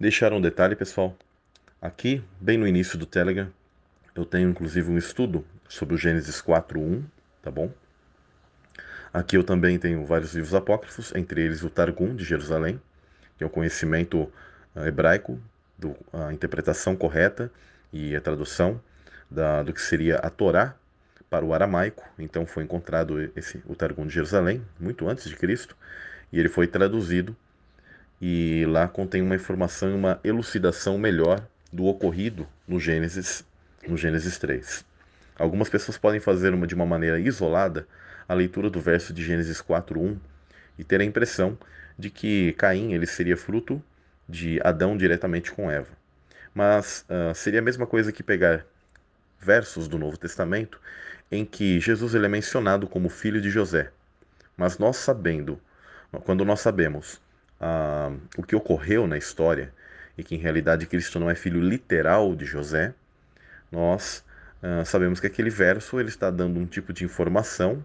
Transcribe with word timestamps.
Deixar 0.00 0.32
um 0.32 0.40
detalhe, 0.40 0.74
pessoal. 0.74 1.14
Aqui, 1.78 2.24
bem 2.40 2.56
no 2.56 2.66
início 2.66 2.96
do 2.96 3.04
Telegram, 3.04 3.52
eu 4.14 4.24
tenho 4.24 4.48
inclusive 4.48 4.90
um 4.90 4.96
estudo 4.96 5.44
sobre 5.68 5.94
o 5.94 5.98
Gênesis 5.98 6.40
4.1, 6.40 7.02
tá 7.42 7.50
bom? 7.50 7.70
Aqui 9.12 9.36
eu 9.36 9.44
também 9.44 9.78
tenho 9.78 10.06
vários 10.06 10.32
livros 10.32 10.54
apócrifos, 10.54 11.14
entre 11.14 11.42
eles 11.42 11.62
o 11.62 11.68
Targum 11.68 12.16
de 12.16 12.24
Jerusalém, 12.24 12.80
que 13.36 13.44
é 13.44 13.46
o 13.46 13.50
conhecimento 13.50 14.22
uh, 14.74 14.86
hebraico, 14.86 15.38
do, 15.78 15.94
a 16.14 16.32
interpretação 16.32 16.96
correta 16.96 17.52
e 17.92 18.16
a 18.16 18.22
tradução 18.22 18.80
da, 19.30 19.62
do 19.62 19.74
que 19.74 19.82
seria 19.82 20.16
a 20.16 20.30
Torá 20.30 20.74
para 21.28 21.44
o 21.44 21.52
aramaico. 21.52 22.08
Então 22.18 22.46
foi 22.46 22.64
encontrado 22.64 23.30
esse, 23.36 23.62
o 23.66 23.74
Targum 23.74 24.06
de 24.06 24.14
Jerusalém, 24.14 24.64
muito 24.80 25.06
antes 25.10 25.28
de 25.28 25.36
Cristo, 25.36 25.76
e 26.32 26.40
ele 26.40 26.48
foi 26.48 26.66
traduzido 26.66 27.36
e 28.20 28.64
lá 28.66 28.86
contém 28.86 29.22
uma 29.22 29.34
informação 29.34 29.90
e 29.90 29.94
uma 29.94 30.20
elucidação 30.22 30.98
melhor 30.98 31.40
do 31.72 31.86
ocorrido 31.86 32.46
no 32.68 32.78
Gênesis, 32.78 33.44
no 33.86 33.96
Gênesis 33.96 34.36
3. 34.38 34.84
Algumas 35.38 35.68
pessoas 35.70 35.96
podem 35.96 36.20
fazer 36.20 36.52
uma, 36.52 36.66
de 36.66 36.74
uma 36.74 36.84
maneira 36.84 37.18
isolada 37.18 37.86
a 38.28 38.34
leitura 38.34 38.68
do 38.68 38.80
verso 38.80 39.12
de 39.12 39.24
Gênesis 39.24 39.62
4:1 39.62 40.18
e 40.78 40.84
ter 40.84 41.00
a 41.00 41.04
impressão 41.04 41.58
de 41.98 42.10
que 42.10 42.52
Caim 42.52 42.92
ele 42.92 43.06
seria 43.06 43.36
fruto 43.36 43.82
de 44.28 44.60
Adão 44.62 44.96
diretamente 44.96 45.50
com 45.52 45.70
Eva. 45.70 45.88
Mas 46.54 47.04
uh, 47.08 47.34
seria 47.34 47.60
a 47.60 47.62
mesma 47.62 47.86
coisa 47.86 48.12
que 48.12 48.22
pegar 48.22 48.66
versos 49.40 49.88
do 49.88 49.98
Novo 49.98 50.18
Testamento 50.18 50.80
em 51.30 51.44
que 51.44 51.80
Jesus 51.80 52.14
ele 52.14 52.26
é 52.26 52.28
mencionado 52.28 52.86
como 52.86 53.08
filho 53.08 53.40
de 53.40 53.50
José. 53.50 53.90
Mas 54.56 54.78
nós 54.78 54.96
sabendo, 54.96 55.60
quando 56.24 56.44
nós 56.44 56.60
sabemos 56.60 57.20
ah, 57.60 58.12
o 58.36 58.42
que 58.42 58.56
ocorreu 58.56 59.06
na 59.06 59.18
história 59.18 59.72
e 60.16 60.24
que 60.24 60.34
em 60.34 60.38
realidade 60.38 60.86
Cristo 60.86 61.20
não 61.20 61.30
é 61.30 61.34
filho 61.34 61.60
literal 61.60 62.34
de 62.34 62.44
José, 62.44 62.94
nós 63.70 64.24
ah, 64.62 64.84
sabemos 64.84 65.20
que 65.20 65.26
aquele 65.26 65.50
verso 65.50 66.00
ele 66.00 66.08
está 66.08 66.30
dando 66.30 66.58
um 66.58 66.66
tipo 66.66 66.92
de 66.92 67.04
informação, 67.04 67.84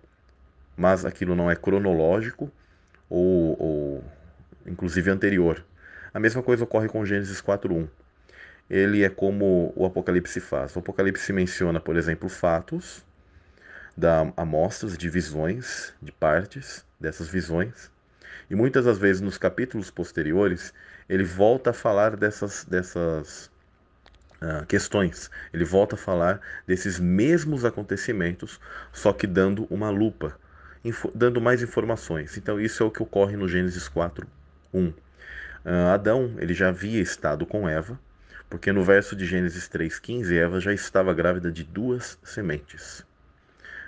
mas 0.78 1.06
aquilo 1.06 1.36
não 1.36 1.50
é 1.50 1.56
cronológico 1.56 2.52
ou, 3.10 3.56
ou 3.62 4.04
inclusive 4.66 5.10
anterior. 5.10 5.64
A 6.14 6.20
mesma 6.20 6.42
coisa 6.42 6.64
ocorre 6.64 6.88
com 6.88 7.06
Gênesis 7.06 7.42
4.1. 7.42 7.88
Ele 8.70 9.04
é 9.04 9.10
como 9.10 9.72
o 9.76 9.86
Apocalipse 9.86 10.40
faz. 10.40 10.76
O 10.76 10.80
Apocalipse 10.80 11.32
menciona, 11.32 11.80
por 11.80 11.98
exemplo, 11.98 12.28
fatos, 12.30 13.06
dá 13.96 14.32
amostras 14.36 14.98
de 14.98 15.10
visões, 15.10 15.94
de 16.02 16.12
partes 16.12 16.86
dessas 17.00 17.28
visões, 17.28 17.92
e 18.50 18.56
muitas 18.56 18.86
das 18.86 18.98
vezes 18.98 19.22
nos 19.22 19.38
capítulos 19.38 19.90
posteriores, 19.90 20.74
ele 21.10 21.24
volta 21.24 21.72
a 21.72 21.74
falar 21.74 22.16
dessas, 22.16 22.66
dessas 22.66 23.52
uh, 24.42 24.66
questões. 24.68 25.30
Ele 25.54 25.66
volta 25.66 25.96
a 25.96 25.98
falar 25.98 26.40
desses 26.68 27.00
mesmos 27.00 27.66
acontecimentos, 27.66 28.60
só 28.92 29.12
que 29.14 29.28
dando 29.28 29.66
uma 29.70 29.90
lupa, 29.90 30.38
dando 31.14 31.42
mais 31.42 31.62
informações. 31.62 32.38
Então 32.38 32.60
isso 32.60 32.84
é 32.84 32.86
o 32.86 32.92
que 32.92 33.02
ocorre 33.02 33.36
no 33.36 33.48
Gênesis 33.48 33.88
4, 33.88 34.28
1. 34.74 34.88
Uh, 34.88 34.94
Adão 35.94 36.36
ele 36.38 36.54
já 36.54 36.70
havia 36.70 37.02
estado 37.02 37.46
com 37.46 37.68
Eva, 37.68 38.00
porque 38.50 38.72
no 38.72 38.84
verso 38.84 39.16
de 39.16 39.26
Gênesis 39.26 39.68
3,15, 39.68 40.32
Eva 40.34 40.60
já 40.60 40.74
estava 40.74 41.14
grávida 41.14 41.52
de 41.52 41.64
duas 41.64 42.20
sementes. 42.24 43.04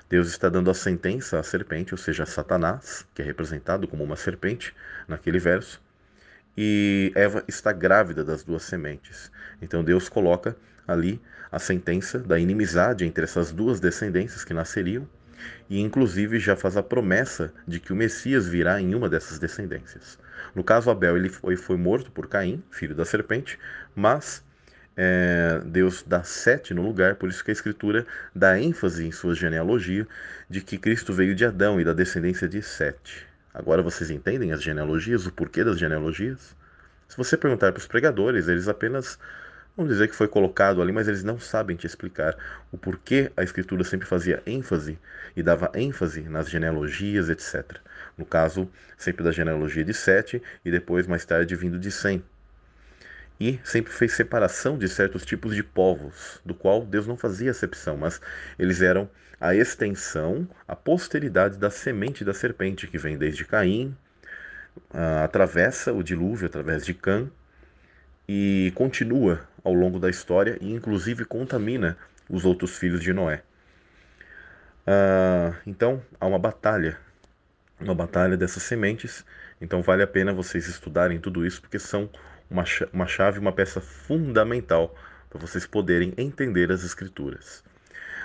Deus 0.09 0.29
está 0.29 0.47
dando 0.47 0.71
a 0.71 0.73
sentença 0.73 1.37
à 1.37 1.43
serpente, 1.43 1.93
ou 1.93 1.97
seja, 1.97 2.23
a 2.23 2.25
Satanás, 2.25 3.05
que 3.13 3.21
é 3.21 3.25
representado 3.25 3.87
como 3.87 4.03
uma 4.03 4.15
serpente 4.15 4.73
naquele 5.07 5.37
verso, 5.37 5.81
e 6.57 7.11
Eva 7.13 7.43
está 7.47 7.73
grávida 7.73 8.23
das 8.23 8.43
duas 8.43 8.63
sementes. 8.63 9.31
Então 9.61 9.83
Deus 9.83 10.07
coloca 10.07 10.55
ali 10.87 11.21
a 11.51 11.59
sentença 11.59 12.19
da 12.19 12.39
inimizade 12.39 13.05
entre 13.05 13.25
essas 13.25 13.51
duas 13.51 13.79
descendências 13.79 14.45
que 14.45 14.53
nasceriam, 14.53 15.07
e 15.69 15.79
inclusive 15.79 16.39
já 16.39 16.55
faz 16.55 16.77
a 16.77 16.83
promessa 16.83 17.53
de 17.67 17.79
que 17.79 17.93
o 17.93 17.95
Messias 17.95 18.47
virá 18.47 18.81
em 18.81 18.95
uma 18.95 19.09
dessas 19.09 19.37
descendências. 19.37 20.17
No 20.55 20.63
caso 20.63 20.89
Abel, 20.89 21.17
ele 21.17 21.29
foi, 21.29 21.55
foi 21.55 21.77
morto 21.77 22.11
por 22.11 22.27
Caim, 22.27 22.63
filho 22.71 22.95
da 22.95 23.05
serpente, 23.05 23.59
mas 23.95 24.43
é, 24.99 25.61
Deus 25.63 26.03
dá 26.05 26.23
sete 26.23 26.73
no 26.73 26.81
lugar, 26.81 27.15
por 27.15 27.29
isso 27.29 27.43
que 27.43 27.51
a 27.51 27.53
Escritura 27.53 28.03
dá 28.33 28.59
ênfase 28.59 29.05
em 29.05 29.11
sua 29.11 29.35
genealogia 29.35 30.07
de 30.49 30.59
que 30.59 30.75
Cristo 30.75 31.13
veio 31.13 31.35
de 31.35 31.45
Adão 31.45 31.79
e 31.79 31.83
da 31.83 31.93
descendência 31.93 32.47
de 32.49 32.63
Sete. 32.63 33.27
Agora 33.53 33.83
vocês 33.83 34.09
entendem 34.09 34.51
as 34.51 34.63
genealogias, 34.63 35.27
o 35.27 35.31
porquê 35.31 35.63
das 35.63 35.77
genealogias? 35.77 36.55
Se 37.07 37.15
você 37.15 37.37
perguntar 37.37 37.71
para 37.71 37.79
os 37.79 37.85
pregadores, 37.85 38.47
eles 38.47 38.67
apenas 38.67 39.19
vão 39.75 39.85
dizer 39.85 40.07
que 40.07 40.15
foi 40.15 40.27
colocado 40.27 40.81
ali, 40.81 40.91
mas 40.91 41.07
eles 41.07 41.23
não 41.23 41.39
sabem 41.39 41.75
te 41.75 41.85
explicar 41.85 42.35
o 42.71 42.77
porquê 42.77 43.31
a 43.37 43.43
Escritura 43.43 43.83
sempre 43.83 44.07
fazia 44.07 44.41
ênfase 44.47 44.97
e 45.35 45.43
dava 45.43 45.71
ênfase 45.75 46.21
nas 46.23 46.49
genealogias, 46.49 47.29
etc. 47.29 47.77
No 48.17 48.25
caso, 48.25 48.67
sempre 48.97 49.23
da 49.23 49.31
genealogia 49.31 49.85
de 49.85 49.93
Sete 49.93 50.41
e 50.65 50.71
depois, 50.71 51.05
mais 51.05 51.23
tarde, 51.23 51.55
vindo 51.55 51.77
de 51.77 51.91
Sem 51.91 52.23
e 53.39 53.59
sempre 53.63 53.91
fez 53.91 54.13
separação 54.13 54.77
de 54.77 54.87
certos 54.87 55.25
tipos 55.25 55.55
de 55.55 55.63
povos, 55.63 56.41
do 56.45 56.53
qual 56.53 56.85
Deus 56.85 57.05
não 57.05 57.17
fazia 57.17 57.51
acepção, 57.51 57.97
mas 57.97 58.19
eles 58.57 58.81
eram 58.81 59.09
a 59.39 59.55
extensão, 59.55 60.47
a 60.67 60.75
posteridade 60.75 61.57
da 61.57 61.69
semente 61.69 62.25
da 62.25 62.33
serpente 62.33 62.87
que 62.87 62.97
vem 62.97 63.17
desde 63.17 63.45
Caim, 63.45 63.95
atravessa 65.23 65.93
o 65.93 66.03
dilúvio 66.03 66.47
através 66.47 66.85
de 66.85 66.93
Cã 66.93 67.29
e 68.27 68.71
continua 68.75 69.47
ao 69.63 69.73
longo 69.73 69.99
da 69.99 70.09
história 70.09 70.57
e 70.61 70.73
inclusive 70.73 71.25
contamina 71.25 71.97
os 72.29 72.45
outros 72.45 72.77
filhos 72.77 73.01
de 73.01 73.13
Noé. 73.13 73.43
Uh, 74.87 75.53
então 75.65 76.01
há 76.19 76.25
uma 76.25 76.39
batalha, 76.39 76.97
uma 77.79 77.95
batalha 77.95 78.37
dessas 78.37 78.63
sementes. 78.63 79.25
Então 79.59 79.81
vale 79.81 80.03
a 80.03 80.07
pena 80.07 80.33
vocês 80.33 80.67
estudarem 80.67 81.19
tudo 81.19 81.45
isso 81.45 81.61
porque 81.61 81.79
são 81.79 82.09
uma, 82.49 82.63
uma 82.93 83.07
chave, 83.07 83.39
uma 83.39 83.51
peça 83.51 83.81
fundamental 83.81 84.95
para 85.29 85.39
vocês 85.39 85.65
poderem 85.65 86.13
entender 86.17 86.71
as 86.71 86.83
Escrituras. 86.83 87.63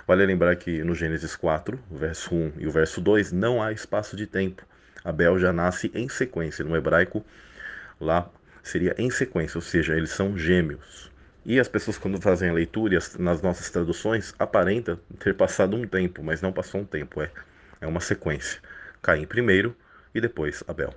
Vale 0.06 0.26
lembrar 0.26 0.56
que 0.56 0.82
no 0.82 0.94
Gênesis 0.94 1.36
4, 1.36 1.78
o 1.90 1.96
verso 1.96 2.34
1 2.34 2.52
e 2.58 2.66
o 2.66 2.70
verso 2.70 3.00
2, 3.00 3.32
não 3.32 3.62
há 3.62 3.72
espaço 3.72 4.16
de 4.16 4.26
tempo. 4.26 4.64
Abel 5.04 5.38
já 5.38 5.52
nasce 5.52 5.90
em 5.94 6.08
sequência. 6.08 6.64
No 6.64 6.76
hebraico, 6.76 7.24
lá 8.00 8.28
seria 8.62 8.94
em 8.98 9.10
sequência, 9.10 9.58
ou 9.58 9.62
seja, 9.62 9.96
eles 9.96 10.10
são 10.10 10.36
gêmeos. 10.36 11.10
E 11.44 11.58
as 11.58 11.68
pessoas, 11.68 11.98
quando 11.98 12.20
fazem 12.20 12.50
a 12.50 12.52
leitura 12.52 12.98
nas 13.18 13.42
nossas 13.42 13.68
traduções, 13.70 14.34
aparenta 14.38 14.98
ter 15.18 15.34
passado 15.34 15.76
um 15.76 15.86
tempo, 15.86 16.22
mas 16.22 16.40
não 16.40 16.52
passou 16.52 16.80
um 16.80 16.84
tempo, 16.84 17.20
é, 17.20 17.30
é 17.80 17.86
uma 17.86 18.00
sequência. 18.00 18.60
Caim 19.00 19.26
primeiro 19.26 19.74
e 20.14 20.20
depois 20.20 20.62
Abel. 20.68 20.94